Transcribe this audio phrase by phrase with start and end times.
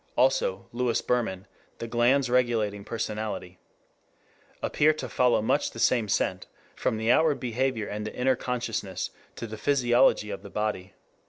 [0.01, 0.13] Cf_.
[0.17, 1.45] also Louis Berman:
[1.77, 3.59] The Glands Regulating Personality.]
[4.63, 9.11] appear to follow much the same scent, from the outward behavior and the inner consciousness
[9.35, 10.95] to the physiology of the body.